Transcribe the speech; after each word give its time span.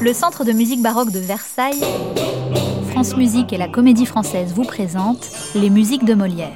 Le 0.00 0.12
Centre 0.12 0.44
de 0.44 0.52
musique 0.52 0.80
baroque 0.80 1.10
de 1.10 1.18
Versailles, 1.18 1.82
France 2.90 3.16
Musique 3.16 3.52
et 3.52 3.58
la 3.58 3.66
Comédie 3.66 4.06
Française 4.06 4.52
vous 4.54 4.62
présentent 4.62 5.28
les 5.56 5.70
musiques 5.70 6.04
de 6.04 6.14
Molière. 6.14 6.54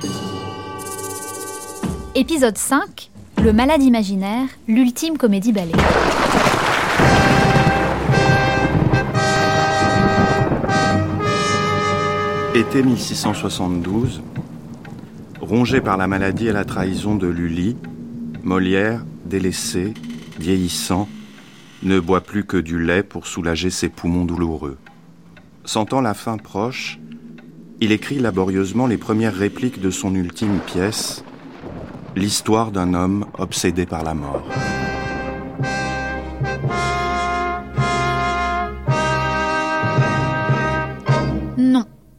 Épisode 2.14 2.56
5 2.56 3.10
Le 3.42 3.52
malade 3.52 3.82
imaginaire, 3.82 4.46
l'ultime 4.68 5.18
comédie 5.18 5.50
ballet. 5.50 5.72
Été 12.54 12.84
1672, 12.84 14.22
rongé 15.40 15.80
par 15.80 15.96
la 15.96 16.06
maladie 16.06 16.46
et 16.46 16.52
la 16.52 16.64
trahison 16.64 17.16
de 17.16 17.26
Lully, 17.26 17.76
Molière, 18.44 19.04
délaissé, 19.24 19.94
vieillissant, 20.38 21.08
ne 21.82 21.98
boit 22.00 22.20
plus 22.20 22.44
que 22.44 22.56
du 22.56 22.82
lait 22.82 23.02
pour 23.02 23.26
soulager 23.26 23.70
ses 23.70 23.88
poumons 23.88 24.24
douloureux. 24.24 24.78
Sentant 25.64 26.00
la 26.00 26.14
fin 26.14 26.38
proche, 26.38 26.98
il 27.80 27.92
écrit 27.92 28.18
laborieusement 28.18 28.86
les 28.86 28.98
premières 28.98 29.34
répliques 29.34 29.80
de 29.80 29.90
son 29.90 30.14
ultime 30.14 30.58
pièce, 30.66 31.24
L'histoire 32.14 32.72
d'un 32.72 32.92
homme 32.92 33.24
obsédé 33.38 33.86
par 33.86 34.04
la 34.04 34.12
mort. 34.12 34.46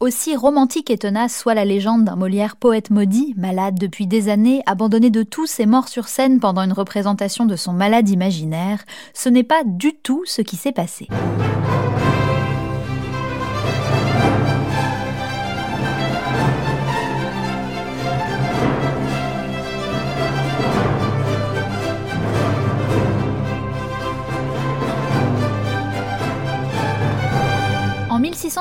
Aussi 0.03 0.35
romantique 0.35 0.89
et 0.89 0.97
tenace 0.97 1.33
soit 1.33 1.53
la 1.53 1.63
légende 1.63 2.03
d'un 2.03 2.17
Molière 2.17 2.57
poète 2.57 2.89
maudit, 2.89 3.33
malade 3.37 3.79
depuis 3.79 4.05
des 4.05 4.27
années, 4.27 4.61
abandonné 4.65 5.09
de 5.09 5.23
tous 5.23 5.61
et 5.61 5.65
mort 5.65 5.87
sur 5.87 6.09
scène 6.09 6.41
pendant 6.41 6.61
une 6.61 6.73
représentation 6.73 7.45
de 7.45 7.55
son 7.55 7.71
malade 7.71 8.09
imaginaire, 8.09 8.83
ce 9.13 9.29
n'est 9.29 9.45
pas 9.45 9.63
du 9.63 9.93
tout 9.93 10.21
ce 10.25 10.41
qui 10.41 10.57
s'est 10.57 10.73
passé. 10.73 11.07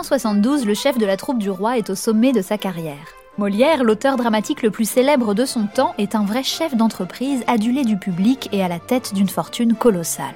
En 0.02 0.04
1672, 0.04 0.66
le 0.66 0.74
chef 0.74 0.98
de 0.98 1.06
la 1.06 1.16
troupe 1.16 1.38
du 1.38 1.48
roi 1.48 1.78
est 1.78 1.88
au 1.88 1.94
sommet 1.94 2.32
de 2.32 2.42
sa 2.42 2.58
carrière. 2.58 3.14
Molière, 3.38 3.84
l'auteur 3.84 4.16
dramatique 4.16 4.62
le 4.62 4.72
plus 4.72 4.90
célèbre 4.90 5.32
de 5.32 5.44
son 5.44 5.68
temps, 5.68 5.94
est 5.96 6.16
un 6.16 6.24
vrai 6.24 6.42
chef 6.42 6.74
d'entreprise 6.74 7.44
adulé 7.46 7.84
du 7.84 7.96
public 7.96 8.48
et 8.50 8.64
à 8.64 8.68
la 8.68 8.80
tête 8.80 9.14
d'une 9.14 9.28
fortune 9.28 9.74
colossale. 9.74 10.34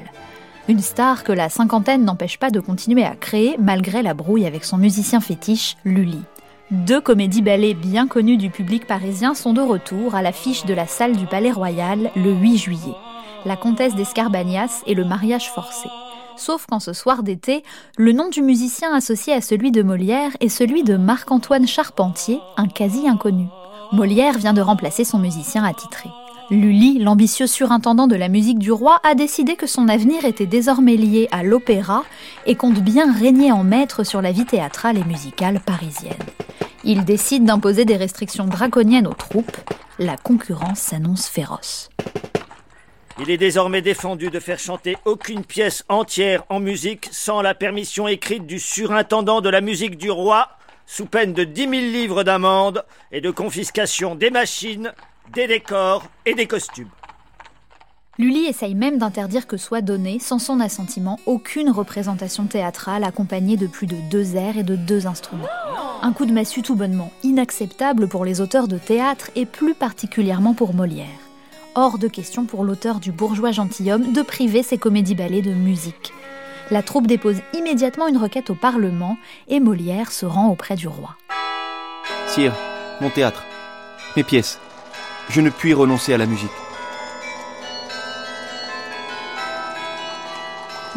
Une 0.69 0.79
star 0.79 1.25
que 1.25 1.33
la 1.33 1.49
cinquantaine 1.49 2.05
n'empêche 2.05 2.39
pas 2.39 2.51
de 2.51 2.61
continuer 2.61 3.03
à 3.03 3.17
créer 3.17 3.57
malgré 3.59 4.03
la 4.03 4.15
brouille 4.15 4.47
avec 4.47 4.65
son 4.65 4.77
musicien 4.77 5.19
fétiche, 5.19 5.77
Lully. 5.85 6.23
Deux 6.71 7.01
comédies 7.01 7.43
ballets 7.43 7.75
bien 7.75 8.07
connues 8.07 8.37
du 8.37 8.51
public 8.51 8.87
parisien 8.87 9.35
sont 9.35 9.53
de 9.53 9.63
retour 9.63 10.15
à 10.15 10.23
l'affiche 10.23 10.65
de 10.65 10.75
la 10.75 10.87
salle 10.87 11.17
du 11.17 11.27
Palais 11.27 11.51
Royal 11.51 12.13
le 12.15 12.31
8 12.31 12.57
juillet. 12.57 12.97
La 13.45 13.57
comtesse 13.57 13.97
d'Escarbagnas 13.97 14.83
et 14.87 14.95
le 14.95 15.05
mariage 15.05 15.51
forcé 15.51 15.89
sauf 16.37 16.67
qu'en 16.67 16.81
ce 16.81 16.93
soir 16.93 17.23
d'été, 17.23 17.63
le 17.97 18.13
nom 18.13 18.29
du 18.29 18.43
musicien 18.43 18.95
associé 18.95 19.33
à 19.33 19.41
celui 19.41 19.71
de 19.71 19.83
Molière 19.83 20.31
est 20.41 20.49
celui 20.49 20.83
de 20.83 20.97
Marc-Antoine 20.97 21.67
Charpentier, 21.67 22.41
un 22.57 22.69
quasi 22.69 23.09
inconnu. 23.09 23.47
Molière 23.93 24.39
vient 24.39 24.53
de 24.53 24.61
remplacer 24.61 25.05
son 25.05 25.19
musicien 25.19 25.65
attitré. 25.65 26.09
Lully, 26.51 27.01
l'ambitieux 27.01 27.49
surintendant 27.49 28.07
de 28.07 28.15
la 28.15 28.29
musique 28.29 28.61
du 28.61 28.71
roi, 28.71 29.01
a 29.03 29.15
décidé 29.15 29.57
que 29.57 29.67
son 29.67 29.89
avenir 29.89 30.25
était 30.25 30.47
désormais 30.47 30.97
lié 30.97 31.29
à 31.33 31.43
l'opéra 31.43 32.05
et 32.47 32.55
compte 32.55 32.81
bien 32.81 33.13
régner 33.13 33.51
en 33.51 33.65
maître 33.65 34.05
sur 34.05 34.23
la 34.23 34.31
vie 34.31 34.45
théâtrale 34.45 34.97
et 34.97 35.05
musicale 35.05 35.61
parisienne. 35.61 36.15
Il 36.85 37.05
décide 37.05 37.45
d'imposer 37.45 37.85
des 37.85 37.97
restrictions 37.97 38.47
draconiennes 38.47 39.09
aux 39.09 39.15
troupes. 39.15 39.57
La 39.99 40.17
concurrence 40.17 40.79
s'annonce 40.79 41.27
féroce. 41.27 41.89
Il 43.19 43.31
est 43.31 43.39
désormais 43.39 43.81
défendu 43.81 44.29
de 44.29 44.39
faire 44.39 44.59
chanter 44.59 44.99
aucune 45.07 45.43
pièce 45.43 45.85
entière 45.89 46.45
en 46.51 46.61
musique 46.61 47.09
sans 47.11 47.41
la 47.41 47.55
permission 47.55 48.07
écrite 48.07 48.47
du 48.47 48.59
surintendant 48.59 49.41
de 49.41 49.49
la 49.49 49.63
musique 49.63 49.97
du 49.97 50.11
roi, 50.11 50.51
sous 50.85 51.07
peine 51.07 51.33
de 51.33 51.45
10 51.45 51.61
000 51.63 51.73
livres 51.73 52.25
d'amende 52.25 52.85
et 53.13 53.23
de 53.23 53.31
confiscation 53.31 54.17
des 54.17 54.31
machines, 54.31 54.93
des 55.33 55.47
décors 55.47 56.05
et 56.27 56.35
des 56.35 56.47
costumes. 56.47 56.91
Lully 58.19 58.47
essaye 58.47 58.75
même 58.75 58.99
d'interdire 58.99 59.47
que 59.47 59.57
soit 59.57 59.83
donnée, 59.83 60.19
sans 60.19 60.39
son 60.39 60.61
assentiment, 60.61 61.19
aucune 61.25 61.71
représentation 61.71 62.45
théâtrale 62.47 63.05
accompagnée 63.05 63.57
de 63.57 63.67
plus 63.67 63.87
de 63.87 63.97
deux 64.11 64.37
airs 64.37 64.59
et 64.59 64.63
de 64.63 64.77
deux 64.77 65.07
instruments. 65.07 65.49
Un 66.03 66.13
coup 66.13 66.27
de 66.27 66.33
massue 66.33 66.63
tout 66.63 66.77
bonnement 66.77 67.11
inacceptable 67.23 68.09
pour 68.09 68.27
les 68.27 68.43
auteurs 68.43 68.69
de 68.69 68.79
théâtre 68.79 69.31
et 69.37 69.47
plus 69.47 69.75
particulièrement 69.75 70.53
pour 70.53 70.75
Molière 70.75 71.26
hors 71.77 71.99
de 71.99 72.09
question 72.09 72.47
pour 72.47 72.65
l'auteur 72.65 73.01
du 73.01 73.13
bourgeois 73.13 73.53
gentilhomme 73.53 74.13
de 74.13 74.23
priver 74.23 74.63
ses 74.63 74.79
comédies-ballets 74.79 75.43
de 75.43 75.53
musique. 75.53 76.13
La 76.71 76.83
troupe 76.83 77.07
dépose 77.07 77.37
immédiatement 77.53 78.09
une 78.09 78.17
requête 78.17 78.51
au 78.51 78.55
Parlement 78.55 79.19
et 79.47 79.61
Molière 79.61 80.11
se 80.11 80.27
rend 80.27 80.49
auprès 80.49 80.75
du 80.75 80.89
roi. 80.89 81.17
Sire, 82.27 82.55
mon 83.01 83.11
théâtre, 83.11 83.45
mes 84.17 84.25
pièces, 84.25 84.59
je 85.29 85.41
ne 85.41 85.51
puis 85.51 85.75
renoncer 85.75 86.15
à 86.15 86.19
la 86.19 86.27
musique. 86.27 86.51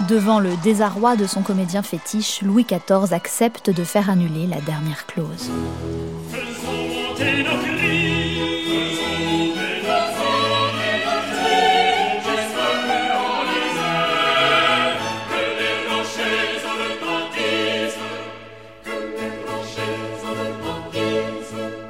Devant 0.07 0.39
le 0.39 0.55
désarroi 0.63 1.17
de 1.17 1.27
son 1.27 1.41
comédien 1.41 1.83
fétiche, 1.83 2.41
Louis 2.41 2.65
XIV 2.65 3.13
accepte 3.13 3.69
de 3.69 3.83
faire 3.83 4.09
annuler 4.09 4.47
la 4.47 4.61
dernière 4.61 5.05
clause. 5.05 5.51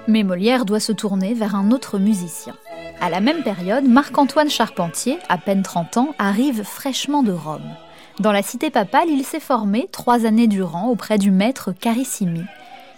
Mais 0.09 0.23
Molière 0.23 0.65
doit 0.65 0.79
se 0.79 0.91
tourner 0.91 1.35
vers 1.35 1.53
un 1.53 1.69
autre 1.69 1.99
musicien. 1.99 2.55
À 2.99 3.11
la 3.11 3.19
même 3.19 3.43
période, 3.43 3.87
Marc-Antoine 3.87 4.49
Charpentier, 4.49 5.19
à 5.29 5.37
peine 5.37 5.61
30 5.61 5.97
ans, 5.97 6.15
arrive 6.17 6.63
fraîchement 6.63 7.21
de 7.21 7.31
Rome. 7.31 7.75
Dans 8.19 8.31
la 8.31 8.41
cité 8.41 8.71
papale, 8.71 9.09
il 9.09 9.23
s'est 9.23 9.39
formé 9.39 9.87
trois 9.91 10.25
années 10.25 10.47
durant 10.47 10.87
auprès 10.87 11.19
du 11.19 11.29
maître 11.29 11.73
Carissimi. 11.73 12.41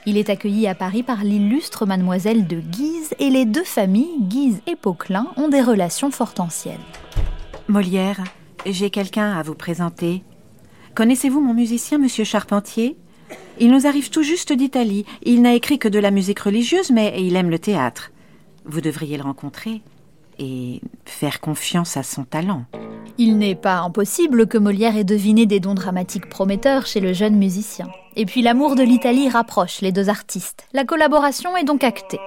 Il 0.05 0.15
est 0.15 0.29
accueilli 0.29 0.67
à 0.67 0.73
Paris 0.73 1.03
par 1.03 1.25
l'illustre 1.25 1.85
mademoiselle 1.85 2.47
de 2.47 2.61
Guise 2.61 3.13
et 3.19 3.29
les 3.29 3.43
deux 3.43 3.65
familles, 3.65 4.21
Guise 4.21 4.61
et 4.65 4.77
Poquelin, 4.77 5.27
ont 5.35 5.49
des 5.49 5.61
relations 5.61 6.11
fort 6.11 6.35
anciennes. 6.37 6.77
Molière, 7.67 8.23
j'ai 8.65 8.89
quelqu'un 8.89 9.33
à 9.33 9.43
vous 9.43 9.55
présenter. 9.55 10.23
Connaissez-vous 10.95 11.41
mon 11.41 11.53
musicien, 11.53 11.97
monsieur 11.97 12.23
Charpentier? 12.23 12.95
Il 13.61 13.71
nous 13.71 13.85
arrive 13.85 14.09
tout 14.09 14.23
juste 14.23 14.51
d'Italie. 14.51 15.05
Il 15.21 15.43
n'a 15.43 15.53
écrit 15.53 15.77
que 15.77 15.87
de 15.87 15.99
la 15.99 16.09
musique 16.09 16.39
religieuse, 16.39 16.89
mais 16.89 17.13
il 17.19 17.35
aime 17.35 17.51
le 17.51 17.59
théâtre. 17.59 18.11
Vous 18.65 18.81
devriez 18.81 19.17
le 19.17 19.23
rencontrer 19.23 19.81
et 20.41 20.81
faire 21.05 21.39
confiance 21.39 21.95
à 21.95 22.03
son 22.03 22.23
talent. 22.23 22.65
Il 23.17 23.37
n'est 23.37 23.55
pas 23.55 23.79
impossible 23.79 24.47
que 24.47 24.57
Molière 24.57 24.97
ait 24.97 25.03
deviné 25.03 25.45
des 25.45 25.59
dons 25.59 25.75
dramatiques 25.75 26.29
prometteurs 26.29 26.87
chez 26.87 26.99
le 26.99 27.13
jeune 27.13 27.35
musicien. 27.35 27.87
Et 28.15 28.25
puis 28.25 28.41
l'amour 28.41 28.75
de 28.75 28.83
l'Italie 28.83 29.29
rapproche 29.29 29.81
les 29.81 29.91
deux 29.91 30.09
artistes. 30.09 30.65
La 30.73 30.83
collaboration 30.83 31.55
est 31.55 31.63
donc 31.63 31.83
actée. 31.83 32.19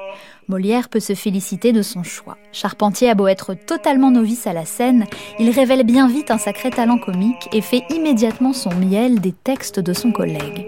Molière 0.49 0.89
peut 0.89 1.01
se 1.01 1.15
féliciter 1.15 1.73
de 1.73 1.83
son 1.83 2.03
choix. 2.03 2.37
Charpentier 2.53 3.11
a 3.11 3.15
beau 3.15 3.27
être 3.27 3.55
totalement 3.55 4.11
novice 4.11 4.47
à 4.47 4.53
la 4.53 4.65
scène, 4.65 5.07
il 5.39 5.51
révèle 5.51 5.85
bien 5.85 6.07
vite 6.07 6.31
un 6.31 6.39
sacré 6.39 6.71
talent 6.71 6.99
comique 6.99 7.49
et 7.53 7.61
fait 7.61 7.83
immédiatement 7.91 8.53
son 8.53 8.75
miel 8.75 9.21
des 9.21 9.33
textes 9.33 9.81
de 9.81 9.93
son 9.93 10.13
collègue. 10.13 10.67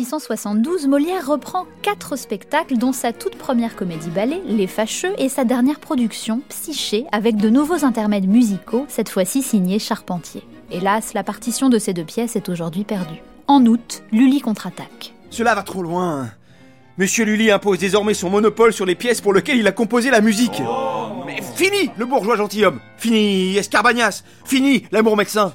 1672, 0.00 0.86
Molière 0.86 1.26
reprend 1.26 1.66
quatre 1.82 2.16
spectacles, 2.16 2.78
dont 2.78 2.92
sa 2.92 3.12
toute 3.12 3.36
première 3.36 3.76
comédie-ballet, 3.76 4.40
Les 4.46 4.66
Fâcheux, 4.66 5.12
et 5.18 5.28
sa 5.28 5.44
dernière 5.44 5.78
production, 5.78 6.40
Psyché, 6.48 7.04
avec 7.12 7.36
de 7.36 7.50
nouveaux 7.50 7.84
intermèdes 7.84 8.26
musicaux, 8.26 8.86
cette 8.88 9.10
fois-ci 9.10 9.42
signés 9.42 9.78
Charpentier. 9.78 10.42
Hélas, 10.70 11.12
la 11.12 11.22
partition 11.22 11.68
de 11.68 11.78
ces 11.78 11.92
deux 11.92 12.04
pièces 12.04 12.34
est 12.34 12.48
aujourd'hui 12.48 12.84
perdue. 12.84 13.20
En 13.46 13.66
août, 13.66 14.02
Lully 14.10 14.40
contre-attaque. 14.40 15.12
Cela 15.28 15.54
va 15.54 15.62
trop 15.62 15.82
loin. 15.82 16.30
Monsieur 16.96 17.26
Lully 17.26 17.50
impose 17.50 17.78
désormais 17.78 18.14
son 18.14 18.30
monopole 18.30 18.72
sur 18.72 18.86
les 18.86 18.94
pièces 18.94 19.20
pour 19.20 19.34
lesquelles 19.34 19.58
il 19.58 19.66
a 19.66 19.72
composé 19.72 20.10
la 20.10 20.22
musique. 20.22 20.62
Mais 21.26 21.42
fini 21.42 21.90
le 21.98 22.06
bourgeois 22.06 22.36
gentilhomme 22.36 22.80
Fini 22.96 23.56
Escarbagnas 23.56 24.22
Fini 24.44 24.84
l'amour 24.90 25.16
médecin 25.16 25.54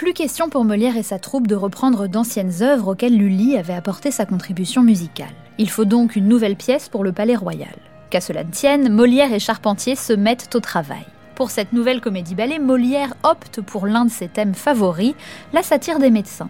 Plus 0.00 0.14
question 0.14 0.48
pour 0.48 0.64
Molière 0.64 0.96
et 0.96 1.02
sa 1.02 1.18
troupe 1.18 1.46
de 1.46 1.54
reprendre 1.54 2.08
d'anciennes 2.08 2.62
œuvres 2.62 2.92
auxquelles 2.92 3.18
Lully 3.18 3.58
avait 3.58 3.74
apporté 3.74 4.10
sa 4.10 4.24
contribution 4.24 4.82
musicale. 4.82 5.34
Il 5.58 5.68
faut 5.68 5.84
donc 5.84 6.16
une 6.16 6.26
nouvelle 6.26 6.56
pièce 6.56 6.88
pour 6.88 7.04
le 7.04 7.12
Palais 7.12 7.36
Royal. 7.36 7.76
Qu'à 8.08 8.22
cela 8.22 8.42
ne 8.42 8.50
tienne, 8.50 8.88
Molière 8.88 9.30
et 9.34 9.38
Charpentier 9.38 9.96
se 9.96 10.14
mettent 10.14 10.54
au 10.54 10.60
travail. 10.60 11.04
Pour 11.34 11.50
cette 11.50 11.74
nouvelle 11.74 12.00
comédie-ballet, 12.00 12.58
Molière 12.58 13.12
opte 13.24 13.60
pour 13.60 13.86
l'un 13.86 14.06
de 14.06 14.10
ses 14.10 14.28
thèmes 14.28 14.54
favoris, 14.54 15.12
la 15.52 15.62
satire 15.62 15.98
des 15.98 16.10
médecins. 16.10 16.48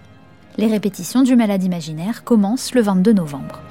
Les 0.57 0.69
répétitions 0.69 1.23
du 1.23 1.35
Malade 1.35 1.65
imaginaire 1.65 2.23
commencent 2.23 2.73
le 2.73 2.83
22 2.83 3.15
novembre. 3.15 3.63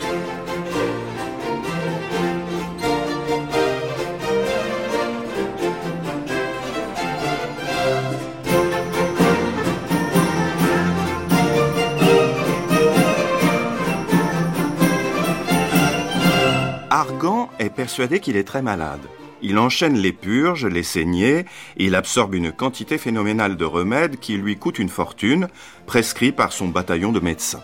Argan 16.99 17.49
est 17.59 17.69
persuadé 17.69 18.19
qu'il 18.19 18.35
est 18.35 18.43
très 18.43 18.61
malade. 18.61 18.99
Il 19.41 19.57
enchaîne 19.57 19.97
les 19.97 20.11
purges, 20.11 20.65
les 20.65 20.83
saignées, 20.83 21.45
et 21.77 21.85
il 21.85 21.95
absorbe 21.95 22.35
une 22.35 22.51
quantité 22.51 22.97
phénoménale 22.97 23.55
de 23.55 23.63
remèdes 23.63 24.19
qui 24.19 24.35
lui 24.35 24.57
coûtent 24.57 24.79
une 24.79 24.89
fortune, 24.89 25.47
prescrits 25.85 26.33
par 26.33 26.51
son 26.51 26.67
bataillon 26.67 27.13
de 27.13 27.21
médecins. 27.21 27.63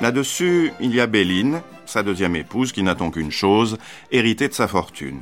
Là-dessus, 0.00 0.70
il 0.78 0.94
y 0.94 1.00
a 1.00 1.08
Béline, 1.08 1.62
sa 1.84 2.04
deuxième 2.04 2.36
épouse, 2.36 2.70
qui 2.70 2.84
n'attend 2.84 3.10
qu'une 3.10 3.32
chose, 3.32 3.76
hériter 4.12 4.46
de 4.46 4.54
sa 4.54 4.68
fortune. 4.68 5.18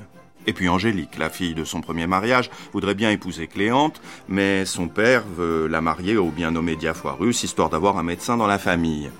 Et 0.47 0.53
puis 0.53 0.69
Angélique, 0.69 1.17
la 1.17 1.31
fille 1.31 1.55
de 1.55 1.65
son 1.65 1.81
premier 1.81 2.07
mariage, 2.07 2.51
voudrait 2.75 2.95
bien 2.95 3.11
épouser 3.11 3.47
Cléante, 3.47 4.03
mais 4.29 4.67
son 4.67 4.89
père 4.89 5.25
veut 5.39 5.69
la 5.69 5.81
marier 5.81 6.19
au 6.19 6.29
bien 6.29 6.51
nommé 6.51 6.77
Diafoirus, 6.77 7.45
histoire 7.45 7.71
d'avoir 7.71 7.97
un 7.97 8.03
médecin 8.03 8.37
dans 8.37 8.47
la 8.47 8.59
famille. 8.59 9.11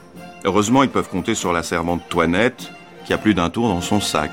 Heureusement, 0.45 0.83
ils 0.83 0.91
peuvent 0.91 1.09
compter 1.09 1.35
sur 1.35 1.55
la 1.55 1.63
servante 1.63 2.03
Toinette, 2.11 2.71
qui 3.05 3.13
a 3.13 3.19
plus 3.19 3.35
d'un 3.35 3.51
tour 3.51 3.69
dans 3.69 3.81
son 3.81 4.01
sac. 4.01 4.31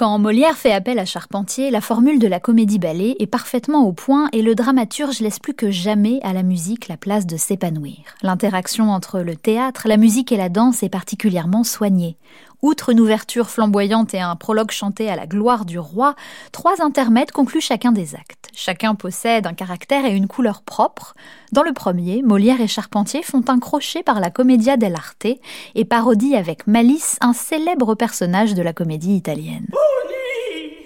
Quand 0.00 0.18
Molière 0.18 0.56
fait 0.56 0.72
appel 0.72 0.98
à 0.98 1.04
Charpentier, 1.04 1.70
la 1.70 1.82
formule 1.82 2.18
de 2.18 2.26
la 2.26 2.40
comédie-ballet 2.40 3.16
est 3.18 3.26
parfaitement 3.26 3.84
au 3.86 3.92
point 3.92 4.30
et 4.32 4.40
le 4.40 4.54
dramaturge 4.54 5.20
laisse 5.20 5.38
plus 5.38 5.52
que 5.52 5.70
jamais 5.70 6.20
à 6.22 6.32
la 6.32 6.42
musique 6.42 6.88
la 6.88 6.96
place 6.96 7.26
de 7.26 7.36
s'épanouir. 7.36 7.96
L'interaction 8.22 8.90
entre 8.90 9.20
le 9.20 9.36
théâtre, 9.36 9.88
la 9.88 9.98
musique 9.98 10.32
et 10.32 10.38
la 10.38 10.48
danse 10.48 10.82
est 10.82 10.88
particulièrement 10.88 11.64
soignée. 11.64 12.16
Outre 12.62 12.90
une 12.90 13.00
ouverture 13.00 13.48
flamboyante 13.48 14.12
et 14.12 14.20
un 14.20 14.36
prologue 14.36 14.70
chanté 14.70 15.08
à 15.08 15.16
la 15.16 15.26
gloire 15.26 15.64
du 15.64 15.78
roi, 15.78 16.14
trois 16.52 16.82
intermèdes 16.82 17.32
concluent 17.32 17.62
chacun 17.62 17.90
des 17.90 18.14
actes. 18.14 18.50
Chacun 18.54 18.94
possède 18.94 19.46
un 19.46 19.54
caractère 19.54 20.04
et 20.04 20.14
une 20.14 20.28
couleur 20.28 20.60
propre. 20.62 21.14
Dans 21.52 21.62
le 21.62 21.72
premier, 21.72 22.20
Molière 22.22 22.60
et 22.60 22.68
Charpentier 22.68 23.22
font 23.22 23.44
un 23.48 23.58
crochet 23.58 24.02
par 24.02 24.20
la 24.20 24.30
commedia 24.30 24.76
dell'arte 24.76 25.26
et 25.74 25.84
parodient 25.86 26.38
avec 26.38 26.66
malice 26.66 27.16
un 27.22 27.32
célèbre 27.32 27.94
personnage 27.94 28.54
de 28.54 28.62
la 28.62 28.74
comédie 28.74 29.14
italienne. 29.16 29.66
Oh 29.72 30.08
nuit 30.08 30.76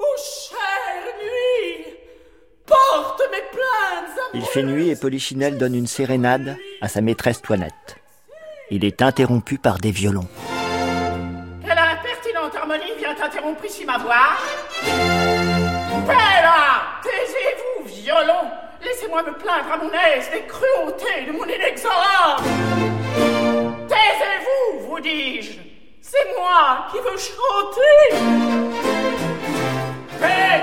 Oh 0.00 0.04
chère 0.18 1.14
nuit 1.22 1.94
Porte 2.66 3.22
mes 3.30 3.44
plaintes 3.52 4.18
Il 4.34 4.42
fait 4.42 4.64
nuit 4.64 4.88
et 4.88 4.96
Polichinelle 4.96 5.56
donne 5.56 5.76
une 5.76 5.86
sérénade 5.86 6.56
à 6.80 6.88
sa 6.88 7.00
maîtresse 7.00 7.42
Toinette. 7.42 7.96
Il 8.72 8.84
est 8.84 9.02
interrompu 9.02 9.58
par 9.58 9.78
des 9.78 9.92
violons. 9.92 10.26
Impertinente 12.46 12.56
harmonie 12.56 12.92
vient 12.98 13.16
interrompre 13.24 13.64
ici 13.64 13.84
ma 13.84 13.98
voix. 13.98 14.36
Bella 16.06 16.82
Taisez-vous, 17.02 17.88
violon 18.02 18.50
Laissez-moi 18.82 19.22
me 19.22 19.32
plaindre 19.32 19.72
à 19.72 19.78
mon 19.78 19.90
aise 19.90 20.30
des 20.30 20.46
cruautés 20.46 21.26
de 21.26 21.32
mon 21.32 21.44
inexorable. 21.44 22.44
Taisez-vous, 23.88 24.88
vous 24.88 25.00
dis-je. 25.00 25.58
C'est 26.00 26.26
moi 26.38 26.86
qui 26.92 26.98
veux 26.98 27.18
chanter. 27.18 28.14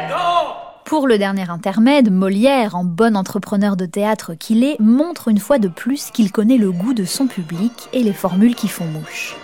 Non 0.10 0.54
Pour 0.86 1.08
le 1.08 1.18
dernier 1.18 1.50
intermède, 1.50 2.12
Molière, 2.12 2.76
en 2.76 2.86
bon 2.86 3.18
entrepreneur 3.18 3.76
de 3.76 3.86
théâtre 3.86 4.36
qu'il 4.36 4.64
est, 4.64 4.80
montre 4.80 5.28
une 5.28 5.40
fois 5.40 5.58
de 5.58 5.68
plus 5.68 6.12
qu'il 6.12 6.32
connaît 6.32 6.58
le 6.58 6.72
goût 6.72 6.94
de 6.94 7.04
son 7.04 7.28
public 7.28 7.90
et 7.92 8.04
les 8.04 8.14
formules 8.14 8.56
qui 8.56 8.70
font 8.70 8.86
mouche. 8.86 9.36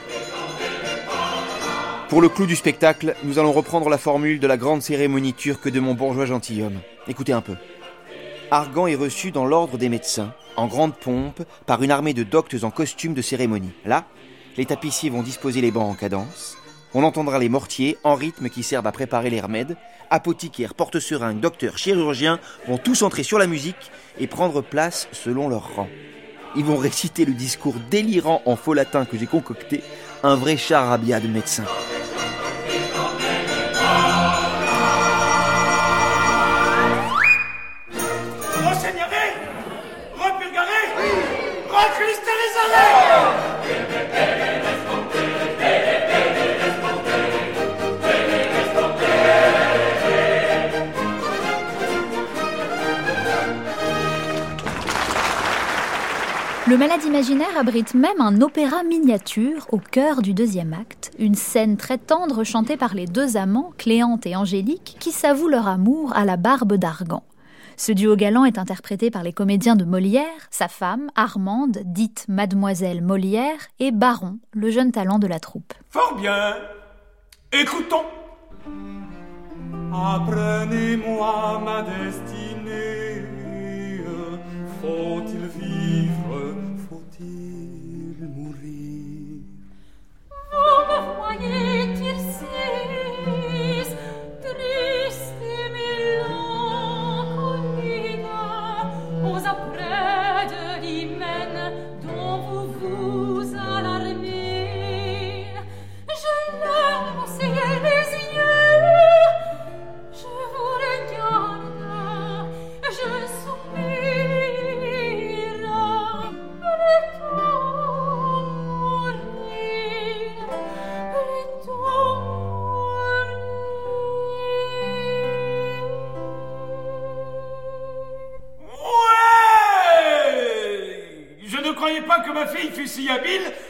Pour 2.09 2.21
le 2.21 2.29
clou 2.29 2.47
du 2.47 2.56
spectacle, 2.56 3.15
nous 3.23 3.38
allons 3.38 3.51
reprendre 3.51 3.88
la 3.88 4.00
formule 4.00 4.39
de 4.39 4.47
la 4.47 4.57
grande 4.57 4.81
cérémonie 4.81 5.35
turque 5.35 5.69
de 5.69 5.79
mon 5.79 5.94
bourgeois 5.94 6.25
gentilhomme. 6.25 6.79
Écoutez 7.07 7.33
un 7.33 7.41
peu. 7.41 7.53
Argan 8.50 8.88
est 8.88 8.95
reçu 8.95 9.29
dans 9.29 9.45
l'ordre 9.45 9.77
des 9.77 9.89
médecins, 9.89 10.33
en 10.56 10.65
grande 10.65 10.95
pompe, 10.95 11.44
par 11.67 11.83
une 11.83 11.91
armée 11.91 12.15
de 12.15 12.23
doctes 12.23 12.63
en 12.63 12.71
costume 12.71 13.13
de 13.13 13.21
cérémonie. 13.21 13.73
Là, 13.85 14.06
les 14.57 14.65
tapissiers 14.65 15.11
vont 15.11 15.21
disposer 15.21 15.61
les 15.61 15.69
bancs 15.69 15.88
en 15.88 15.94
cadence. 15.94 16.57
On 16.95 17.03
entendra 17.03 17.38
les 17.38 17.47
mortiers 17.47 17.95
en 18.03 18.15
rythme 18.15 18.50
qui 18.50 18.63
servent 18.63 18.88
à 18.88 18.91
préparer 18.91 19.29
les 19.29 19.39
remèdes. 19.39 19.77
Apothicaires, 20.09 20.73
porte-seringues, 20.73 21.39
docteurs, 21.39 21.77
chirurgiens 21.77 22.39
vont 22.67 22.79
tous 22.79 23.03
entrer 23.03 23.21
sur 23.21 23.38
la 23.38 23.45
musique 23.45 23.91
et 24.19 24.25
prendre 24.25 24.61
place 24.61 25.07
selon 25.11 25.47
leur 25.47 25.75
rang. 25.75 25.88
Ils 26.56 26.65
vont 26.65 26.77
réciter 26.77 27.25
le 27.25 27.33
discours 27.33 27.75
délirant 27.91 28.41
en 28.47 28.56
faux 28.56 28.73
latin 28.73 29.06
que 29.06 29.15
j'ai 29.15 29.27
concocté, 29.27 29.83
un 30.23 30.35
vrai 30.35 30.57
charabia 30.57 31.19
de 31.19 31.27
médecins. 31.27 31.67
Le 56.69 56.77
Malade 56.77 57.04
imaginaire 57.04 57.57
abrite 57.57 57.95
même 57.95 58.21
un 58.21 58.42
opéra 58.42 58.83
miniature 58.83 59.66
au 59.71 59.80
cœur 59.80 60.21
du 60.21 60.35
deuxième 60.35 60.73
acte, 60.73 61.09
une 61.18 61.33
scène 61.33 61.78
très 61.78 61.97
tendre 61.97 62.44
chantée 62.44 62.78
par 62.78 62.94
les 62.94 63.07
deux 63.07 63.38
amants, 63.38 63.73
Cléante 63.80 64.28
et 64.28 64.35
Angélique, 64.35 64.95
qui 64.99 65.11
s'avouent 65.11 65.47
leur 65.47 65.68
amour 65.68 66.16
à 66.16 66.26
la 66.26 66.38
barbe 66.38 66.76
d'Argan. 66.76 67.23
Ce 67.76 67.92
duo 67.92 68.16
galant 68.16 68.45
est 68.45 68.59
interprété 68.59 69.09
par 69.09 69.23
les 69.23 69.33
comédiens 69.33 69.76
de 69.76 69.83
Molière, 69.83 70.47
sa 70.52 70.68
femme, 70.68 71.09
Armande, 71.16 71.80
dite 71.85 72.26
Mademoiselle 72.28 73.02
Molière, 73.02 73.57
et 73.80 73.90
Baron, 73.90 74.38
le 74.54 74.69
jeune 74.69 74.92
talent 74.92 75.18
de 75.18 75.26
la 75.26 75.40
troupe. 75.40 75.73
Fort 75.90 76.18
bien. 76.21 76.54
Écoutons. 77.52 78.06
Apprenez-moi 79.92 81.64
ma 81.66 81.81
destinée. 81.81 83.26
Faut-il 84.81 85.47
vivre 85.59 86.19
et 91.41 91.93
tir 91.95 92.88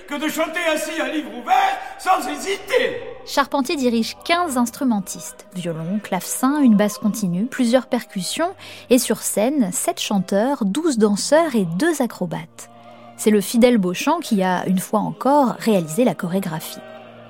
que 0.08 0.16
de 0.16 0.30
chanter 0.30 0.60
ainsi 0.74 1.00
un 1.00 1.08
livre 1.08 1.30
ouvert 1.30 1.78
sans 1.98 2.28
hésiter. 2.28 3.02
Charpentier 3.26 3.76
dirige 3.76 4.18
15 4.26 4.58
instrumentistes, 4.58 5.48
violon, 5.54 6.00
clavecin, 6.04 6.62
une 6.62 6.76
basse 6.76 6.98
continue, 6.98 7.46
plusieurs 7.46 7.88
percussions, 7.88 8.54
et 8.90 8.98
sur 8.98 9.20
scène, 9.20 9.72
7 9.72 10.00
chanteurs, 10.00 10.66
12 10.66 10.98
danseurs 10.98 11.56
et 11.56 11.66
2 11.66 12.02
acrobates. 12.02 12.70
C'est 13.18 13.32
le 13.32 13.42
fidèle 13.42 13.78
Beauchamp 13.78 14.20
qui 14.20 14.44
a, 14.44 14.66
une 14.68 14.80
fois 14.80 15.00
encore, 15.00 15.56
réalisé 15.60 16.04
la 16.04 16.16
chorégraphie. 16.16 16.80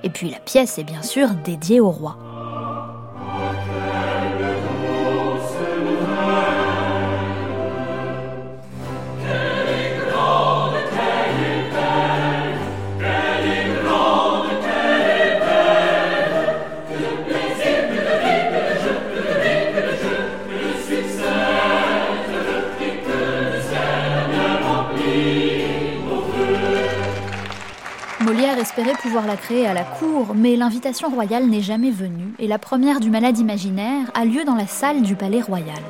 Et 0.03 0.09
puis 0.09 0.29
la 0.29 0.39
pièce 0.39 0.77
est 0.77 0.83
bien 0.83 1.03
sûr 1.03 1.29
dédiée 1.43 1.79
au 1.79 1.89
roi. 1.89 2.17
Espérait 28.59 28.93
pouvoir 28.93 29.25
la 29.25 29.37
créer 29.37 29.65
à 29.65 29.73
la 29.73 29.83
cour, 29.83 30.33
mais 30.35 30.55
l'invitation 30.55 31.09
royale 31.09 31.47
n'est 31.47 31.61
jamais 31.61 31.91
venue 31.91 32.33
et 32.39 32.47
la 32.47 32.59
première 32.59 32.99
du 32.99 33.09
Malade 33.09 33.37
imaginaire 33.37 34.11
a 34.13 34.25
lieu 34.25 34.43
dans 34.43 34.55
la 34.55 34.67
salle 34.67 35.01
du 35.01 35.15
Palais 35.15 35.41
Royal. 35.41 35.81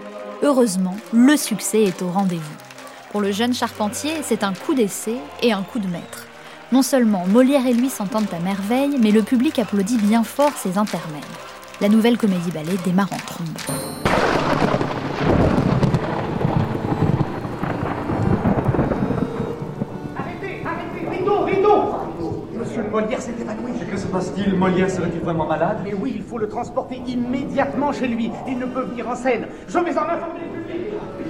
Heureusement, 0.43 0.95
le 1.11 1.35
succès 1.35 1.83
est 1.83 2.01
au 2.01 2.09
rendez-vous. 2.09 2.57
Pour 3.11 3.21
le 3.21 3.31
jeune 3.31 3.53
charpentier, 3.53 4.11
c'est 4.21 4.43
un 4.43 4.53
coup 4.53 4.75
d'essai 4.75 5.15
et 5.41 5.51
un 5.51 5.63
coup 5.63 5.79
de 5.79 5.87
maître. 5.87 6.27
Non 6.71 6.83
seulement 6.83 7.25
Molière 7.27 7.65
et 7.65 7.73
lui 7.73 7.89
s'entendent 7.89 8.31
à 8.31 8.39
merveille, 8.39 8.97
mais 8.99 9.11
le 9.11 9.23
public 9.23 9.57
applaudit 9.57 9.97
bien 9.97 10.23
fort 10.23 10.53
ses 10.55 10.77
intermèdes. 10.77 11.23
La 11.81 11.89
nouvelle 11.89 12.17
comédie-ballet 12.17 12.77
démarre 12.85 13.11
en 13.11 13.17
trombe. 13.17 14.08
Passe-t-il? 24.09 24.55
Molière 24.55 24.89
serait-il 24.89 25.21
vraiment 25.21 25.45
malade? 25.45 25.79
Mais 25.83 25.93
oui, 25.93 26.13
il 26.15 26.23
faut 26.23 26.37
le 26.37 26.49
transporter 26.49 27.01
immédiatement 27.07 27.93
chez 27.93 28.07
lui. 28.07 28.31
Il 28.47 28.57
ne 28.57 28.65
peut 28.65 28.83
venir 28.83 29.07
en 29.07 29.15
scène. 29.15 29.47
Je 29.67 29.77
vais 29.77 29.97
en 29.97 30.03
informer 30.03 30.39
le 30.41 30.61
public. 30.61 30.79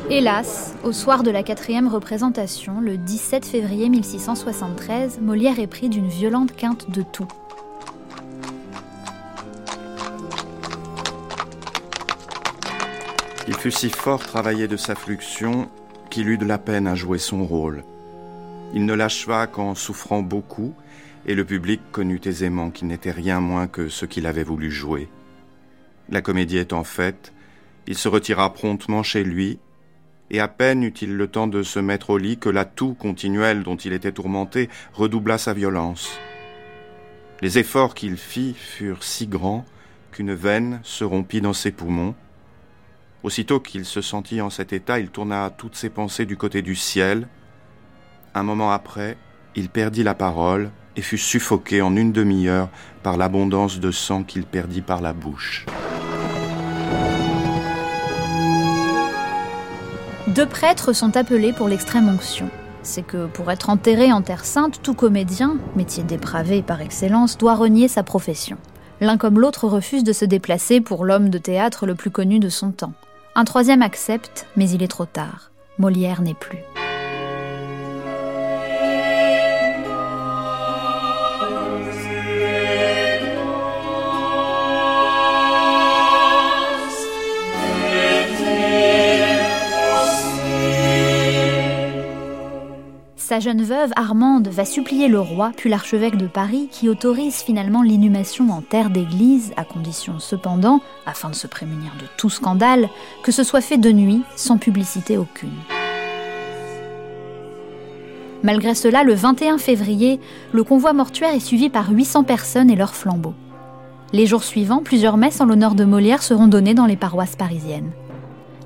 Hélas, 0.10 0.74
au 0.84 0.92
soir 0.92 1.24
de 1.24 1.32
la 1.32 1.44
quatrième 1.44 1.88
représentation, 1.88 2.82
le 2.82 2.98
17 2.98 3.46
février 3.46 3.90
1673, 3.90 5.20
Molière 5.22 5.60
est 5.60 5.68
pris 5.68 5.90
d'une 5.90 6.08
violente 6.08 6.56
quinte 6.56 6.90
de 6.90 7.04
toux. 7.04 7.28
Il 13.48 13.56
fut 13.56 13.72
si 13.72 13.90
fort 13.90 14.26
travaillé 14.26 14.68
de 14.68 14.78
sa 14.78 14.96
fluxion 14.96 15.68
qu'il 16.10 16.30
eut 16.30 16.38
de 16.38 16.46
la 16.46 16.58
peine 16.58 16.88
à 16.88 16.96
jouer 16.96 17.18
son 17.18 17.44
rôle. 17.44 17.84
Il 18.74 18.86
ne 18.86 18.94
l'acheva 18.94 19.48
qu'en 19.48 19.74
souffrant 19.74 20.22
beaucoup, 20.22 20.74
et 21.26 21.36
le 21.36 21.46
public 21.46 21.82
connut 21.92 22.22
aisément 22.26 22.72
qu'il 22.72 22.88
n'était 22.88 23.12
rien 23.12 23.40
moins 23.40 23.68
que 23.68 23.90
ce 23.90 24.06
qu'il 24.06 24.26
avait 24.26 24.44
voulu 24.44 24.72
jouer. 24.72 25.10
La 26.10 26.22
comédie 26.22 26.58
étant 26.58 26.84
faite, 26.84 27.34
il 27.88 27.98
se 27.98 28.08
retira 28.08 28.54
promptement 28.54 29.04
chez 29.04 29.24
lui, 29.24 29.60
et 30.32 30.40
à 30.40 30.48
peine 30.48 30.84
eut-il 30.84 31.16
le 31.16 31.28
temps 31.28 31.48
de 31.48 31.64
se 31.64 31.80
mettre 31.80 32.12
au 32.12 32.18
lit 32.18 32.38
que 32.38 32.50
la 32.50 32.66
toux 32.66 32.94
continuelle 32.94 33.64
dont 33.64 33.76
il 33.76 33.94
était 33.94 34.12
tourmenté 34.12 34.70
redoubla 34.94 35.38
sa 35.38 35.54
violence. 35.54 36.20
Les 37.42 37.58
efforts 37.58 37.96
qu'il 37.96 38.18
fit 38.18 38.54
furent 38.54 39.04
si 39.04 39.28
grands 39.28 39.66
qu'une 40.12 40.34
veine 40.34 40.80
se 40.84 41.04
rompit 41.04 41.42
dans 41.42 41.54
ses 41.54 41.72
poumons. 41.72 42.16
Aussitôt 43.24 43.60
qu'il 43.60 43.86
se 43.86 44.02
sentit 44.02 44.42
en 44.42 44.50
cet 44.50 44.74
état, 44.74 45.00
il 45.00 45.10
tourna 45.10 45.50
toutes 45.50 45.76
ses 45.76 45.90
pensées 45.90 46.26
du 46.26 46.38
côté 46.38 46.62
du 46.62 46.76
ciel. 46.76 47.28
Un 48.34 48.44
moment 48.44 48.72
après, 48.72 49.18
il 49.56 49.70
perdit 49.70 50.04
la 50.04 50.16
parole 50.16 50.72
et 51.00 51.02
fut 51.02 51.18
suffoqué 51.18 51.82
en 51.82 51.96
une 51.96 52.12
demi-heure 52.12 52.68
par 53.04 53.16
l'abondance 53.16 53.80
de 53.80 53.90
sang 53.90 54.24
qu'il 54.24 54.44
perdit 54.44 54.82
par 54.82 55.00
la 55.00 55.14
bouche. 55.14 55.66
Deux 60.28 60.46
prêtres 60.46 60.92
sont 60.92 61.16
appelés 61.16 61.54
pour 61.54 61.70
l'extrême 61.70 62.10
onction. 62.10 62.50
C'est 62.84 63.04
que 63.04 63.28
pour 63.28 63.50
être 63.50 63.70
enterré 63.70 64.12
en 64.12 64.22
Terre 64.22 64.44
Sainte, 64.44 64.82
tout 64.84 64.94
comédien, 64.94 65.58
métier 65.78 66.04
dépravé 66.04 66.62
par 66.62 66.82
excellence, 66.82 67.38
doit 67.38 67.56
renier 67.56 67.88
sa 67.88 68.04
profession. 68.04 68.58
L'un 69.00 69.18
comme 69.18 69.40
l'autre 69.40 69.70
refuse 69.70 70.04
de 70.04 70.12
se 70.12 70.26
déplacer 70.26 70.82
pour 70.82 71.06
l'homme 71.06 71.30
de 71.30 71.38
théâtre 71.38 71.86
le 71.86 71.96
plus 71.96 72.12
connu 72.12 72.40
de 72.40 72.50
son 72.50 72.72
temps. 72.72 72.94
Un 73.36 73.46
troisième 73.46 73.82
accepte, 73.82 74.48
mais 74.58 74.70
il 74.70 74.84
est 74.84 74.90
trop 74.90 75.06
tard. 75.06 75.52
Molière 75.78 76.22
n'est 76.22 76.34
plus. 76.34 76.60
Sa 93.40 93.46
jeune 93.46 93.64
veuve, 93.64 93.92
Armande, 93.96 94.50
va 94.50 94.66
supplier 94.66 95.08
le 95.08 95.22
roi, 95.22 95.54
puis 95.56 95.70
l'archevêque 95.70 96.18
de 96.18 96.28
Paris, 96.28 96.68
qui 96.70 96.90
autorise 96.90 97.36
finalement 97.36 97.84
l'inhumation 97.84 98.50
en 98.50 98.60
terre 98.60 98.90
d'église, 98.90 99.54
à 99.56 99.64
condition 99.64 100.20
cependant, 100.20 100.82
afin 101.06 101.30
de 101.30 101.36
se 101.36 101.48
prémunir 101.48 101.94
de 102.02 102.06
tout 102.18 102.30
scandale, 102.30 102.90
que 103.24 103.32
ce 103.32 103.46
soit 103.46 103.62
fait 103.62 103.78
de 103.78 103.94
nuit, 103.94 104.24
sans 104.36 104.58
publicité 104.58 105.18
aucune. 105.18 105.56
Malgré 108.44 108.76
cela, 108.76 109.06
le 109.06 109.14
21 109.14 109.58
février, 109.58 110.20
le 110.52 110.66
convoi 110.66 110.92
mortuaire 110.92 111.34
est 111.34 111.40
suivi 111.40 111.70
par 111.70 111.92
800 111.92 112.26
personnes 112.26 112.70
et 112.70 112.76
leurs 112.76 112.94
flambeaux. 112.94 113.36
Les 114.12 114.26
jours 114.26 114.44
suivants, 114.44 114.84
plusieurs 114.84 115.16
messes 115.16 115.40
en 115.40 115.46
l'honneur 115.46 115.76
de 115.76 115.86
Molière 115.86 116.24
seront 116.24 116.48
données 116.48 116.74
dans 116.74 116.88
les 116.88 116.98
paroisses 116.98 117.38
parisiennes. 117.38 117.92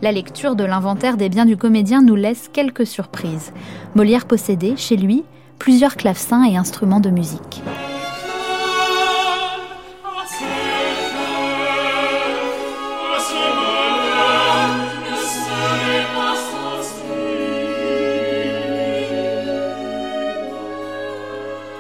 La 0.04 0.12
lecture 0.12 0.58
de 0.58 0.66
l'inventaire 0.66 1.16
des 1.16 1.30
biens 1.30 1.46
du 1.46 1.56
comédien 1.56 2.02
nous 2.02 2.16
laisse 2.16 2.50
quelques 2.52 2.86
surprises. 2.86 3.54
Molière 3.96 4.26
possédait, 4.26 4.76
chez 4.76 4.98
lui, 4.98 5.24
plusieurs 5.60 5.96
clavecins 5.96 6.44
et 6.44 6.58
instruments 6.58 7.00
de 7.00 7.10
musique. 7.10 7.64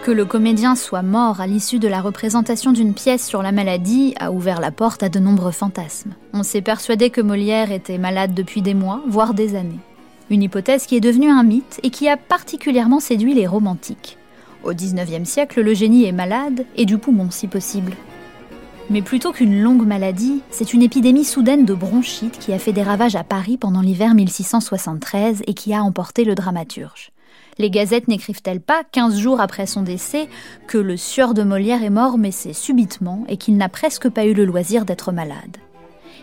Que 0.03 0.11
le 0.11 0.25
comédien 0.25 0.75
soit 0.75 1.01
mort 1.01 1.39
à 1.39 1.47
l'issue 1.47 1.79
de 1.79 1.87
la 1.87 2.01
représentation 2.01 2.73
d'une 2.73 2.93
pièce 2.93 3.25
sur 3.25 3.41
la 3.41 3.53
maladie 3.53 4.13
a 4.19 4.33
ouvert 4.33 4.59
la 4.59 4.69
porte 4.69 5.01
à 5.01 5.07
de 5.07 5.17
nombreux 5.17 5.53
fantasmes. 5.53 6.13
On 6.33 6.43
s'est 6.43 6.61
persuadé 6.61 7.09
que 7.09 7.21
Molière 7.21 7.71
était 7.71 7.97
malade 7.97 8.33
depuis 8.33 8.61
des 8.61 8.73
mois, 8.73 9.01
voire 9.07 9.33
des 9.33 9.55
années. 9.55 9.79
Une 10.29 10.43
hypothèse 10.43 10.87
qui 10.87 10.97
est 10.97 10.99
devenue 10.99 11.29
un 11.29 11.43
mythe 11.43 11.79
et 11.83 11.89
qui 11.89 12.09
a 12.09 12.17
particulièrement 12.17 12.99
séduit 12.99 13.33
les 13.33 13.47
romantiques. 13.47 14.17
Au 14.65 14.73
XIXe 14.73 15.23
siècle, 15.23 15.61
le 15.61 15.73
génie 15.73 16.03
est 16.03 16.11
malade, 16.11 16.65
et 16.75 16.85
du 16.85 16.97
poumon 16.97 17.31
si 17.31 17.47
possible. 17.47 17.93
Mais 18.89 19.01
plutôt 19.01 19.31
qu'une 19.31 19.61
longue 19.61 19.87
maladie, 19.87 20.41
c'est 20.51 20.73
une 20.73 20.81
épidémie 20.81 21.23
soudaine 21.23 21.63
de 21.63 21.73
bronchite 21.73 22.39
qui 22.39 22.51
a 22.51 22.59
fait 22.59 22.73
des 22.73 22.83
ravages 22.83 23.15
à 23.15 23.23
Paris 23.23 23.55
pendant 23.55 23.79
l'hiver 23.79 24.15
1673 24.15 25.43
et 25.47 25.53
qui 25.53 25.73
a 25.73 25.81
emporté 25.81 26.25
le 26.25 26.35
dramaturge. 26.35 27.13
Les 27.59 27.69
gazettes 27.69 28.07
n'écrivent-elles 28.07 28.61
pas, 28.61 28.83
15 28.91 29.17
jours 29.17 29.39
après 29.39 29.67
son 29.67 29.83
décès, 29.83 30.27
que 30.67 30.77
le 30.77 30.97
sieur 30.97 31.33
de 31.33 31.43
Molière 31.43 31.83
est 31.83 31.89
mort, 31.89 32.17
mais 32.17 32.31
c'est 32.31 32.53
subitement, 32.53 33.23
et 33.27 33.37
qu'il 33.37 33.57
n'a 33.57 33.69
presque 33.69 34.09
pas 34.09 34.25
eu 34.25 34.33
le 34.33 34.45
loisir 34.45 34.85
d'être 34.85 35.11
malade 35.11 35.57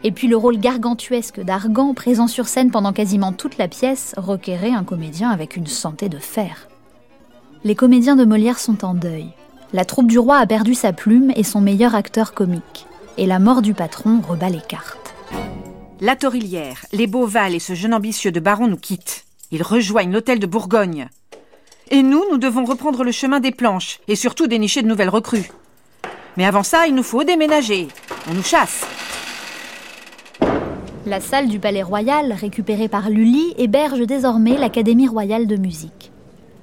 Et 0.02 0.10
puis 0.10 0.26
le 0.26 0.36
rôle 0.36 0.58
gargantuesque 0.58 1.40
d'Argan, 1.40 1.94
présent 1.94 2.26
sur 2.26 2.48
scène 2.48 2.70
pendant 2.70 2.92
quasiment 2.92 3.32
toute 3.32 3.58
la 3.58 3.68
pièce, 3.68 4.14
requérait 4.16 4.72
un 4.72 4.84
comédien 4.84 5.30
avec 5.30 5.56
une 5.56 5.68
santé 5.68 6.08
de 6.08 6.18
fer. 6.18 6.68
Les 7.62 7.74
comédiens 7.74 8.16
de 8.16 8.24
Molière 8.24 8.58
sont 8.58 8.84
en 8.84 8.94
deuil. 8.94 9.26
La 9.72 9.84
troupe 9.84 10.08
du 10.08 10.18
roi 10.18 10.38
a 10.38 10.46
perdu 10.46 10.74
sa 10.74 10.92
plume 10.92 11.30
et 11.36 11.44
son 11.44 11.60
meilleur 11.60 11.94
acteur 11.94 12.34
comique. 12.34 12.86
Et 13.18 13.26
la 13.26 13.38
mort 13.38 13.62
du 13.62 13.74
patron 13.74 14.20
rebat 14.26 14.48
les 14.48 14.60
cartes. 14.60 15.14
La 16.00 16.16
Torillière, 16.16 16.86
les 16.92 17.06
Beauval 17.06 17.54
et 17.54 17.58
ce 17.58 17.74
jeune 17.74 17.92
ambitieux 17.94 18.32
de 18.32 18.40
baron 18.40 18.66
nous 18.66 18.78
quittent. 18.78 19.26
Ils 19.52 19.62
rejoignent 19.62 20.12
l'hôtel 20.12 20.38
de 20.38 20.46
Bourgogne. 20.46 21.08
Et 21.92 22.04
nous, 22.04 22.22
nous 22.30 22.38
devons 22.38 22.64
reprendre 22.64 23.02
le 23.02 23.10
chemin 23.10 23.40
des 23.40 23.50
planches 23.50 23.98
et 24.06 24.14
surtout 24.14 24.46
dénicher 24.46 24.82
de 24.82 24.86
nouvelles 24.86 25.08
recrues. 25.08 25.50
Mais 26.36 26.46
avant 26.46 26.62
ça, 26.62 26.86
il 26.86 26.94
nous 26.94 27.02
faut 27.02 27.24
déménager. 27.24 27.88
On 28.30 28.34
nous 28.34 28.44
chasse. 28.44 28.86
La 31.04 31.20
salle 31.20 31.48
du 31.48 31.58
Palais 31.58 31.82
Royal, 31.82 32.32
récupérée 32.32 32.86
par 32.86 33.10
Lully, 33.10 33.54
héberge 33.58 34.06
désormais 34.06 34.56
l'Académie 34.56 35.08
royale 35.08 35.48
de 35.48 35.56
musique. 35.56 36.12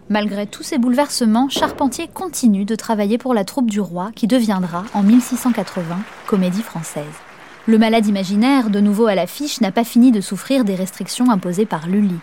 Malgré 0.08 0.48
tous 0.48 0.64
ces 0.64 0.78
bouleversements, 0.78 1.50
Charpentier 1.50 2.08
continue 2.08 2.64
de 2.64 2.76
travailler 2.76 3.18
pour 3.18 3.34
la 3.34 3.44
troupe 3.44 3.70
du 3.70 3.82
roi 3.82 4.12
qui 4.16 4.28
deviendra, 4.28 4.86
en 4.94 5.04
1680, 5.04 6.00
comédie 6.28 6.62
française. 6.62 7.04
Le 7.66 7.78
malade 7.78 8.08
imaginaire, 8.08 8.70
de 8.70 8.80
nouveau 8.80 9.08
à 9.08 9.16
l'affiche, 9.16 9.60
n'a 9.60 9.74
pas 9.74 9.84
fini 9.84 10.14
de 10.14 10.22
souffrir 10.22 10.64
des 10.64 10.76
restrictions 10.76 11.30
imposées 11.30 11.66
par 11.66 11.88
Lully. 11.88 12.16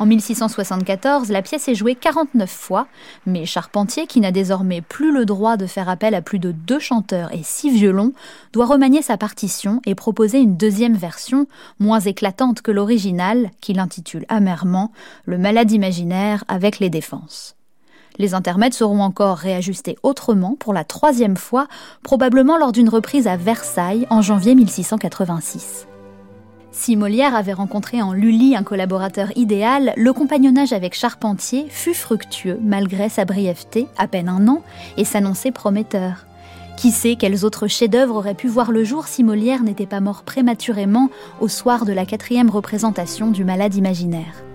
En 0.00 0.06
1674, 0.06 1.28
la 1.28 1.42
pièce 1.42 1.68
est 1.68 1.74
jouée 1.74 1.94
49 1.94 2.48
fois, 2.48 2.86
mais 3.26 3.44
Charpentier, 3.44 4.06
qui 4.06 4.20
n'a 4.20 4.32
désormais 4.32 4.80
plus 4.80 5.12
le 5.12 5.26
droit 5.26 5.58
de 5.58 5.66
faire 5.66 5.90
appel 5.90 6.14
à 6.14 6.22
plus 6.22 6.38
de 6.38 6.52
deux 6.52 6.78
chanteurs 6.78 7.30
et 7.34 7.42
six 7.42 7.70
violons, 7.70 8.14
doit 8.54 8.64
remanier 8.64 9.02
sa 9.02 9.18
partition 9.18 9.82
et 9.84 9.94
proposer 9.94 10.38
une 10.38 10.56
deuxième 10.56 10.96
version, 10.96 11.46
moins 11.80 12.00
éclatante 12.00 12.62
que 12.62 12.70
l'original, 12.70 13.50
qu'il 13.60 13.78
intitule 13.78 14.24
amèrement 14.30 14.90
Le 15.26 15.36
malade 15.36 15.70
imaginaire 15.70 16.44
avec 16.48 16.78
les 16.78 16.88
défenses. 16.88 17.54
Les 18.16 18.32
intermèdes 18.32 18.72
seront 18.72 19.02
encore 19.02 19.36
réajustés 19.36 19.98
autrement 20.02 20.56
pour 20.58 20.72
la 20.72 20.84
troisième 20.84 21.36
fois, 21.36 21.68
probablement 22.02 22.56
lors 22.56 22.72
d'une 22.72 22.88
reprise 22.88 23.26
à 23.26 23.36
Versailles 23.36 24.06
en 24.08 24.22
janvier 24.22 24.54
1686. 24.54 25.89
Si 26.72 26.96
Molière 26.96 27.34
avait 27.34 27.52
rencontré 27.52 28.00
en 28.00 28.12
Lully 28.12 28.54
un 28.54 28.62
collaborateur 28.62 29.36
idéal, 29.36 29.92
le 29.96 30.12
compagnonnage 30.12 30.72
avec 30.72 30.94
Charpentier 30.94 31.66
fut 31.68 31.94
fructueux 31.94 32.58
malgré 32.62 33.08
sa 33.08 33.24
brièveté, 33.24 33.88
à 33.98 34.06
peine 34.06 34.28
un 34.28 34.46
an, 34.46 34.62
et 34.96 35.04
s'annonçait 35.04 35.50
prometteur. 35.50 36.26
Qui 36.76 36.92
sait 36.92 37.16
quels 37.16 37.44
autres 37.44 37.66
chefs-d'œuvre 37.66 38.16
auraient 38.16 38.34
pu 38.34 38.48
voir 38.48 38.70
le 38.72 38.84
jour 38.84 39.08
si 39.08 39.24
Molière 39.24 39.62
n'était 39.62 39.84
pas 39.86 40.00
mort 40.00 40.22
prématurément 40.22 41.10
au 41.40 41.48
soir 41.48 41.84
de 41.84 41.92
la 41.92 42.06
quatrième 42.06 42.50
représentation 42.50 43.30
du 43.30 43.44
Malade 43.44 43.74
imaginaire. 43.74 44.49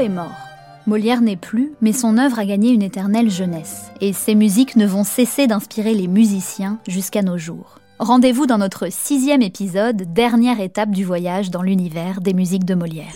Est 0.00 0.08
mort. 0.08 0.30
Molière 0.86 1.22
n'est 1.22 1.36
plus, 1.36 1.72
mais 1.80 1.92
son 1.92 2.18
œuvre 2.18 2.38
a 2.38 2.44
gagné 2.44 2.70
une 2.70 2.82
éternelle 2.82 3.30
jeunesse, 3.30 3.90
et 4.00 4.12
ses 4.12 4.36
musiques 4.36 4.76
ne 4.76 4.86
vont 4.86 5.02
cesser 5.02 5.48
d'inspirer 5.48 5.92
les 5.92 6.06
musiciens 6.06 6.78
jusqu'à 6.86 7.22
nos 7.22 7.36
jours. 7.36 7.80
Rendez-vous 7.98 8.46
dans 8.46 8.58
notre 8.58 8.92
sixième 8.92 9.42
épisode, 9.42 10.12
dernière 10.12 10.60
étape 10.60 10.90
du 10.90 11.04
voyage 11.04 11.50
dans 11.50 11.62
l'univers 11.62 12.20
des 12.20 12.32
musiques 12.32 12.64
de 12.64 12.76
Molière. 12.76 13.12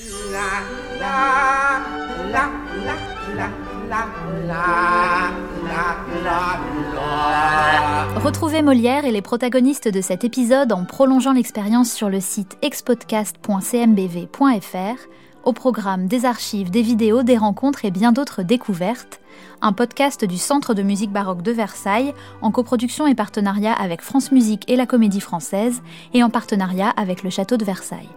Retrouvez 8.16 8.62
Molière 8.62 9.04
et 9.04 9.12
les 9.12 9.22
protagonistes 9.22 9.86
de 9.86 10.00
cet 10.00 10.24
épisode 10.24 10.72
en 10.72 10.84
prolongeant 10.84 11.32
l'expérience 11.32 11.92
sur 11.92 12.08
le 12.08 12.20
site 12.20 12.58
expodcast.cmbv.fr 12.60 14.98
au 15.44 15.52
programme 15.52 16.06
des 16.06 16.24
archives, 16.24 16.70
des 16.70 16.82
vidéos, 16.82 17.22
des 17.22 17.36
rencontres 17.36 17.84
et 17.84 17.90
bien 17.90 18.12
d'autres 18.12 18.42
découvertes, 18.42 19.20
un 19.60 19.72
podcast 19.72 20.24
du 20.24 20.38
Centre 20.38 20.74
de 20.74 20.82
musique 20.82 21.12
baroque 21.12 21.42
de 21.42 21.52
Versailles 21.52 22.14
en 22.40 22.50
coproduction 22.50 23.06
et 23.06 23.14
partenariat 23.14 23.72
avec 23.72 24.02
France 24.02 24.32
Musique 24.32 24.68
et 24.70 24.76
la 24.76 24.86
Comédie 24.86 25.20
Française 25.20 25.82
et 26.14 26.22
en 26.22 26.30
partenariat 26.30 26.90
avec 26.90 27.22
le 27.22 27.30
Château 27.30 27.56
de 27.56 27.64
Versailles. 27.64 28.08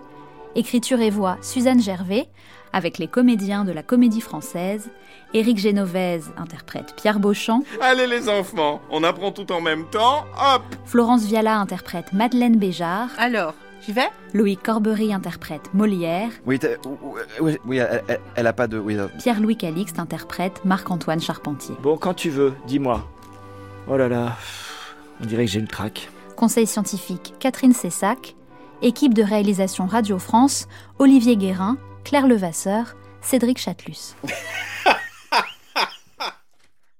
Écriture 0.56 1.02
et 1.02 1.10
voix 1.10 1.38
Suzanne 1.42 1.82
Gervais, 1.82 2.30
avec 2.72 2.98
les 2.98 3.08
comédiens 3.08 3.66
de 3.66 3.72
la 3.72 3.84
Comédie 3.84 4.22
Française, 4.22 4.90
Éric 5.34 5.58
Génovèse 5.58 6.32
interprète 6.38 6.94
Pierre 6.96 7.20
Beauchamp. 7.20 7.64
Allez 7.82 8.08
les 8.08 8.30
enfants, 8.30 8.82
on 8.90 9.04
apprend 9.04 9.32
tout 9.32 9.52
en 9.52 9.62
même 9.62 9.86
temps, 9.90 10.24
hop 10.34 10.64
Florence 10.86 11.26
Viala 11.26 11.58
interprète 11.58 12.14
Madeleine 12.14 12.58
Béjart. 12.58 13.10
Alors 13.18 13.54
J'y 13.86 13.92
vais 13.92 14.10
Louis 14.34 14.58
Corbery 14.58 15.14
interprète 15.14 15.72
Molière. 15.74 16.30
Oui, 16.48 16.60
oui, 17.40 17.58
oui 17.66 17.78
elle, 17.78 18.20
elle, 18.36 18.48
a 18.48 18.54
pas 18.54 18.68
de. 18.68 18.80
Oui, 18.80 18.98
Pierre-Louis 19.20 19.58
Calixte 19.58 20.00
interprète 20.00 20.66
Marc-Antoine 20.66 21.22
Charpentier. 21.22 21.76
Bon, 21.84 21.96
quand 21.96 22.16
tu 22.16 22.32
veux, 22.32 22.54
dis-moi. 22.66 23.08
Oh 23.88 23.96
là 23.96 24.08
là, 24.08 24.38
on 25.22 25.26
dirait 25.26 25.46
que 25.46 25.52
j'ai 25.52 25.60
une 25.60 25.68
traque. 25.68 26.10
Conseil 26.36 26.66
scientifique 26.66 27.36
Catherine 27.40 27.74
Cessac. 27.74 28.36
Équipe 28.82 29.14
de 29.14 29.22
réalisation 29.22 29.86
Radio 29.86 30.18
France 30.18 30.68
Olivier 30.98 31.38
Guérin, 31.38 31.78
Claire 32.04 32.28
Levasseur, 32.28 32.96
Cédric 33.22 33.60
Chatelus. 33.60 34.16